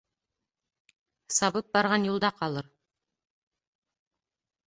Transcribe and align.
Сабып 1.35 1.69
барған 1.75 2.07
юлда 2.09 2.31
ҡалыр. 2.39 2.71